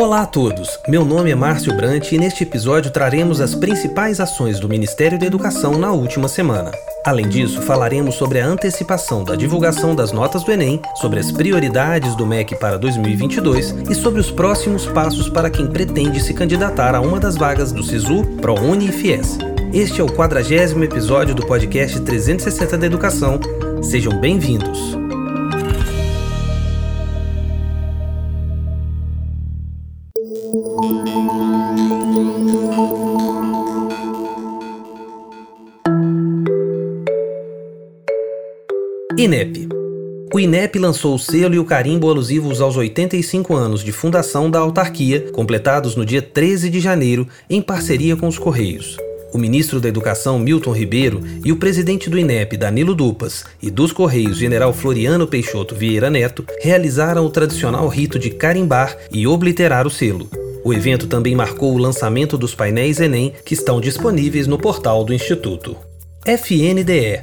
[0.00, 4.58] Olá a todos, meu nome é Márcio Brant e neste episódio traremos as principais ações
[4.58, 6.72] do Ministério da Educação na última semana.
[7.04, 12.16] Além disso, falaremos sobre a antecipação da divulgação das notas do Enem, sobre as prioridades
[12.16, 17.00] do MEC para 2022 e sobre os próximos passos para quem pretende se candidatar a
[17.02, 19.36] uma das vagas do SISU, ProUni e FIES.
[19.70, 23.38] Este é o quadragésimo episódio do podcast 360 da Educação.
[23.82, 24.99] Sejam bem-vindos.
[39.20, 39.68] INEP.
[40.32, 44.60] O INEP lançou o selo e o carimbo alusivos aos 85 anos de fundação da
[44.60, 48.96] autarquia, completados no dia 13 de janeiro, em parceria com os Correios.
[49.30, 53.92] O ministro da Educação, Milton Ribeiro, e o presidente do INEP, Danilo Dupas, e dos
[53.92, 59.90] Correios, general Floriano Peixoto Vieira Neto, realizaram o tradicional rito de carimbar e obliterar o
[59.90, 60.39] selo.
[60.64, 65.14] O evento também marcou o lançamento dos painéis Enem, que estão disponíveis no portal do
[65.14, 65.76] Instituto.
[66.24, 67.20] FNDE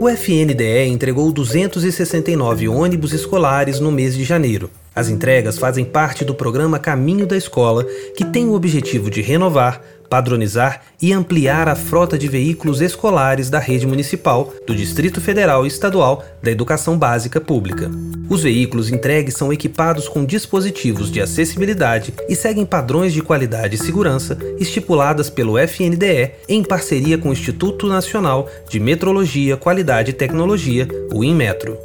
[0.00, 4.68] o FNDE entregou 269 ônibus escolares no mês de janeiro.
[4.94, 9.80] As entregas fazem parte do programa Caminho da Escola, que tem o objetivo de renovar,
[10.14, 15.68] padronizar e ampliar a frota de veículos escolares da rede municipal, do Distrito Federal e
[15.68, 17.90] Estadual da Educação Básica Pública.
[18.30, 23.78] Os veículos entregues são equipados com dispositivos de acessibilidade e seguem padrões de qualidade e
[23.78, 30.86] segurança estipuladas pelo FNDE em parceria com o Instituto Nacional de Metrologia, Qualidade e Tecnologia,
[31.12, 31.76] o INMetro.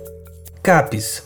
[0.62, 1.24] CAPES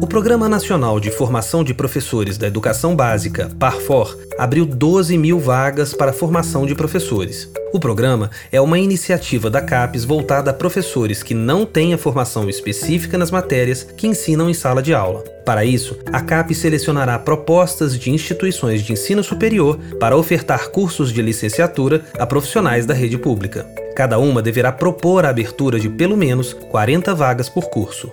[0.00, 5.94] o Programa Nacional de Formação de Professores da Educação Básica, PARFOR, abriu 12 mil vagas
[5.94, 7.50] para formação de professores.
[7.72, 12.48] O programa é uma iniciativa da CAPES voltada a professores que não têm a formação
[12.48, 15.24] específica nas matérias que ensinam em sala de aula.
[15.46, 21.22] Para isso, a CAPES selecionará propostas de instituições de ensino superior para ofertar cursos de
[21.22, 23.66] licenciatura a profissionais da rede pública.
[23.94, 28.12] Cada uma deverá propor a abertura de pelo menos 40 vagas por curso.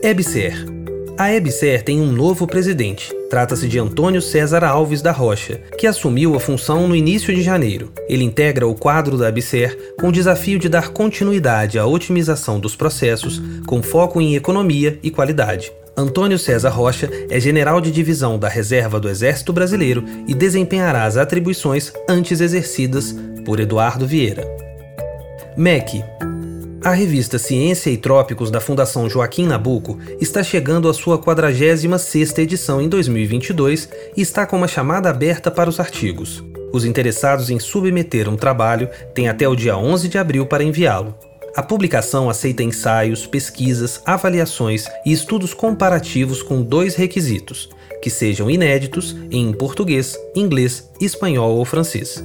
[0.00, 0.87] EBSER
[1.18, 3.12] a EBSER tem um novo presidente.
[3.28, 7.90] Trata-se de Antônio César Alves da Rocha, que assumiu a função no início de janeiro.
[8.08, 12.76] Ele integra o quadro da EBSER com o desafio de dar continuidade à otimização dos
[12.76, 15.72] processos, com foco em economia e qualidade.
[15.96, 21.16] Antônio César Rocha é general de divisão da Reserva do Exército Brasileiro e desempenhará as
[21.16, 23.12] atribuições antes exercidas
[23.44, 24.46] por Eduardo Vieira.
[25.56, 26.04] MEC
[26.88, 32.80] a revista Ciência e Trópicos da Fundação Joaquim Nabuco está chegando à sua 46ª edição
[32.80, 36.42] em 2022 e está com uma chamada aberta para os artigos.
[36.72, 41.14] Os interessados em submeter um trabalho têm até o dia 11 de abril para enviá-lo.
[41.54, 47.68] A publicação aceita ensaios, pesquisas, avaliações e estudos comparativos com dois requisitos:
[48.02, 52.24] que sejam inéditos em português, inglês, espanhol ou francês.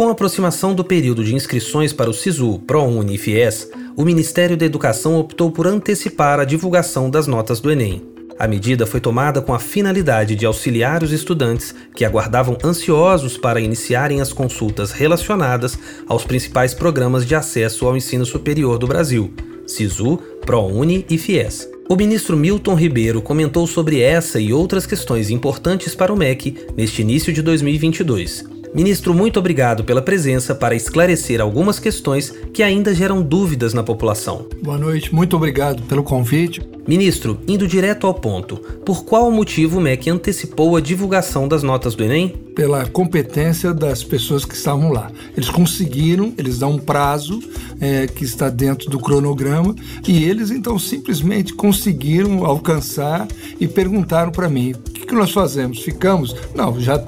[0.00, 4.56] Com a aproximação do período de inscrições para o SISU, ProUni e FIES, o Ministério
[4.56, 8.02] da Educação optou por antecipar a divulgação das notas do Enem.
[8.38, 13.60] A medida foi tomada com a finalidade de auxiliar os estudantes que aguardavam ansiosos para
[13.60, 15.78] iniciarem as consultas relacionadas
[16.08, 19.30] aos principais programas de acesso ao ensino superior do Brasil,
[19.66, 21.68] SISU, ProUni e FIES.
[21.90, 27.02] O ministro Milton Ribeiro comentou sobre essa e outras questões importantes para o MEC neste
[27.02, 28.59] início de 2022.
[28.72, 34.46] Ministro, muito obrigado pela presença para esclarecer algumas questões que ainda geram dúvidas na população.
[34.62, 36.62] Boa noite, muito obrigado pelo convite.
[36.86, 41.96] Ministro, indo direto ao ponto, por qual motivo o MEC antecipou a divulgação das notas
[41.96, 42.28] do Enem?
[42.54, 45.10] Pela competência das pessoas que estavam lá.
[45.36, 47.40] Eles conseguiram, eles dão um prazo
[47.80, 49.74] é, que está dentro do cronograma
[50.06, 53.26] e eles então simplesmente conseguiram alcançar
[53.58, 55.80] e perguntaram para mim: o que, que nós fazemos?
[55.80, 56.36] Ficamos?
[56.54, 57.02] Não, já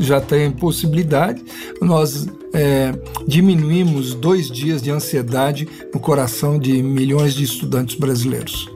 [0.00, 1.42] já tem possibilidade,
[1.80, 2.92] nós é,
[3.26, 8.68] diminuímos dois dias de ansiedade no coração de milhões de estudantes brasileiros.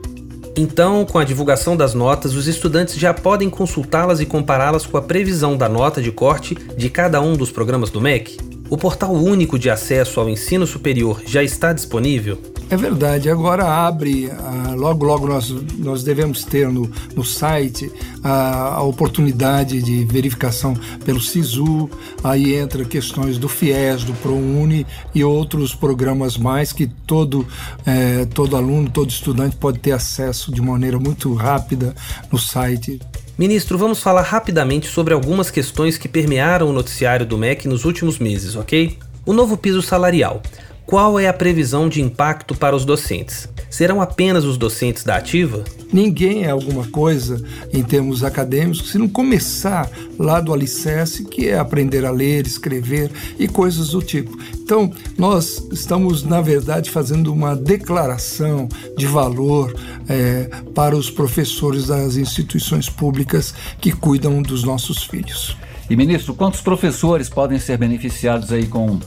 [0.57, 5.03] Então, com a divulgação das notas, os estudantes já podem consultá-las e compará-las com a
[5.03, 8.37] previsão da nota de corte de cada um dos programas do MEC?
[8.69, 12.39] O portal único de acesso ao ensino superior já está disponível?
[12.71, 17.91] É verdade, agora abre, ah, logo logo nós, nós devemos ter no, no site
[18.23, 20.75] a, a oportunidade de verificação
[21.05, 21.91] pelo SISU,
[22.23, 27.45] aí entra questões do FIES, do ProUni e outros programas mais que todo,
[27.85, 31.93] é, todo aluno, todo estudante pode ter acesso de maneira muito rápida
[32.31, 33.01] no site.
[33.37, 38.21] Ministro, vamos falar rapidamente sobre algumas questões que permearam o noticiário do MEC nos últimos
[38.21, 38.97] meses, ok?
[39.27, 40.41] O novo piso salarial.
[40.87, 43.49] Qual é a previsão de impacto para os docentes?
[43.71, 45.63] Serão apenas os docentes da ativa?
[45.93, 47.41] Ninguém é alguma coisa
[47.73, 49.89] em termos acadêmicos se não começar
[50.19, 54.37] lá do alicerce, que é aprender a ler, escrever e coisas do tipo.
[54.55, 59.75] Então, nós estamos, na verdade, fazendo uma declaração de valor
[60.09, 65.57] é, para os professores das instituições públicas que cuidam dos nossos filhos.
[65.89, 69.01] E, ministro, quantos professores podem ser beneficiados aí com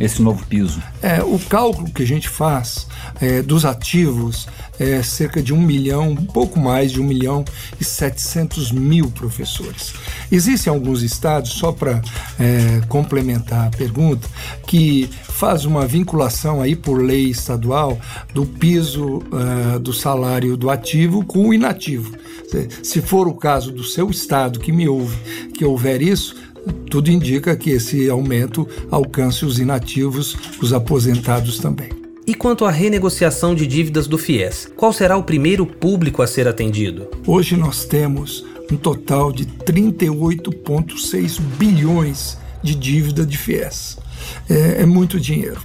[0.00, 0.82] esse novo piso?
[1.02, 2.86] É, o cálculo que a gente faz
[3.20, 4.48] é, dos ativos
[4.78, 7.44] é cerca de um milhão, um pouco mais de um milhão
[7.78, 9.92] e setecentos mil professores.
[10.32, 12.00] Existem alguns estados, só para
[12.38, 14.26] é, complementar a pergunta,
[14.66, 17.98] que faz uma vinculação aí por lei estadual
[18.34, 22.14] do piso uh, do salário do ativo com o inativo.
[22.82, 25.16] Se for o caso do seu estado que me ouve,
[25.54, 26.36] que houver isso,
[26.90, 31.88] tudo indica que esse aumento alcance os inativos, os aposentados também.
[32.26, 36.46] E quanto à renegociação de dívidas do FIES, qual será o primeiro público a ser
[36.46, 37.08] atendido?
[37.26, 43.98] Hoje nós temos um total de 38,6 bilhões de dívida de FIES.
[44.48, 45.60] É, é muito dinheiro.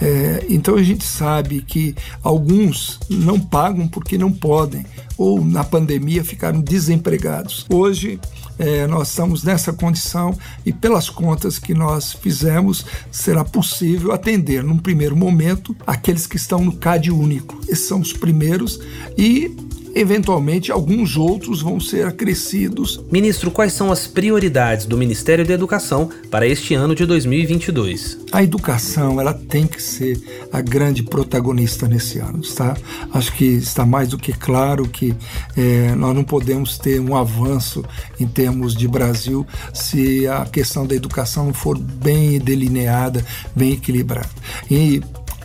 [0.00, 4.84] É, então a gente sabe que alguns não pagam porque não podem,
[5.16, 7.66] ou na pandemia ficaram desempregados.
[7.70, 8.18] Hoje
[8.58, 14.78] é, nós estamos nessa condição e, pelas contas que nós fizemos, será possível atender, num
[14.78, 17.58] primeiro momento, aqueles que estão no CAD único.
[17.68, 18.78] Esses são os primeiros
[19.16, 19.54] e
[19.94, 23.02] Eventualmente, alguns outros vão ser acrescidos.
[23.10, 28.18] Ministro, quais são as prioridades do Ministério da Educação para este ano de 2022?
[28.32, 30.18] A educação ela tem que ser
[30.50, 32.76] a grande protagonista nesse ano, tá?
[33.12, 35.14] Acho que está mais do que claro que
[35.56, 37.84] é, nós não podemos ter um avanço
[38.18, 43.24] em termos de Brasil se a questão da educação não for bem delineada,
[43.54, 44.30] bem equilibrada.
[44.70, 45.02] E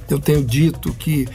[0.10, 1.28] eu tenho dito que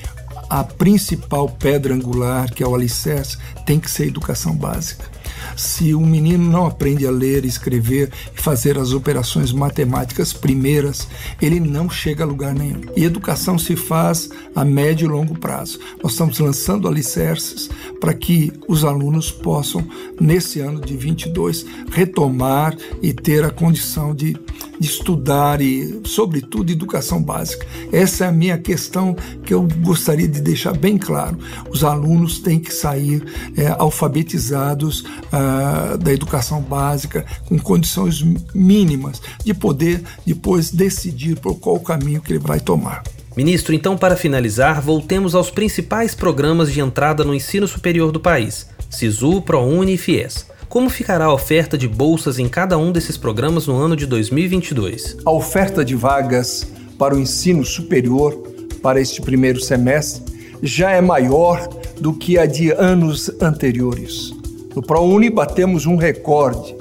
[0.53, 5.07] a principal pedra angular, que é o alicerce, tem que ser educação básica.
[5.57, 11.09] Se o menino não aprende a ler, escrever e fazer as operações matemáticas primeiras,
[11.41, 12.81] ele não chega a lugar nenhum.
[12.97, 15.79] E educação se faz a médio e longo prazo.
[16.03, 19.87] Nós estamos lançando alicerces para que os alunos possam,
[20.21, 24.37] nesse ano de 22, retomar e ter a condição de,
[24.79, 27.67] de estudar e, sobretudo, educação básica.
[27.93, 31.39] Essa é a minha questão que eu gostaria de deixar bem claro.
[31.71, 33.25] Os alunos têm que sair
[33.57, 38.23] é, alfabetizados uh, da educação básica, com condições
[38.55, 43.03] mínimas de poder depois decidir por qual caminho que ele vai tomar.
[43.37, 48.69] Ministro, então para finalizar, voltemos aos principais programas de entrada no ensino superior do país:
[48.91, 50.47] SISU, ProUni e FIES.
[50.69, 55.19] Como ficará a oferta de bolsas em cada um desses programas no ano de 2022?
[55.25, 56.67] A oferta de vagas
[56.99, 58.35] para o ensino superior
[58.83, 60.23] para este primeiro semestre
[60.63, 61.69] já é maior
[62.01, 64.33] do que a de anos anteriores.
[64.75, 66.75] No ProUni batemos um recorde.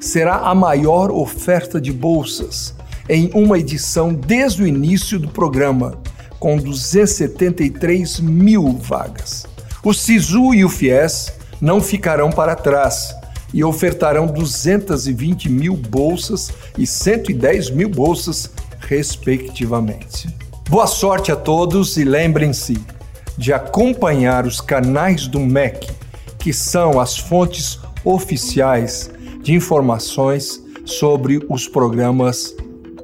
[0.00, 2.74] Será a maior oferta de bolsas
[3.08, 5.96] em uma edição desde o início do programa,
[6.40, 9.46] com 273 mil vagas.
[9.84, 13.14] O SISU e o FIES não ficarão para trás
[13.54, 18.50] e ofertarão 220 mil bolsas e 110 mil bolsas,
[18.80, 20.28] respectivamente.
[20.68, 22.76] Boa sorte a todos e lembrem-se
[23.38, 25.88] de acompanhar os canais do MEC
[26.46, 29.10] que são as fontes oficiais
[29.42, 32.54] de informações sobre os programas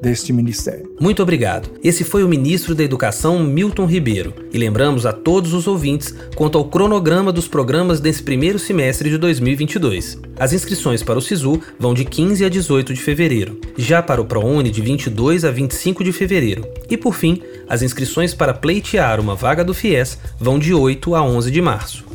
[0.00, 0.94] deste ministério.
[1.00, 1.68] Muito obrigado.
[1.82, 4.32] Esse foi o ministro da Educação, Milton Ribeiro.
[4.52, 9.18] E lembramos a todos os ouvintes quanto ao cronograma dos programas desse primeiro semestre de
[9.18, 10.20] 2022.
[10.38, 14.25] As inscrições para o SISU vão de 15 a 18 de fevereiro, já para o
[14.25, 16.64] ProUni de 22 a 25 de fevereiro.
[16.88, 21.25] E por fim, as inscrições para pleitear uma vaga do FIES vão de 8 a
[21.25, 22.12] 11 de março.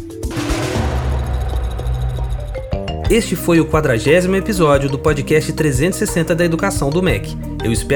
[3.09, 7.37] Este foi o quadragésimo episódio do podcast 360 da Educação do MEC.
[7.63, 7.95] Eu espero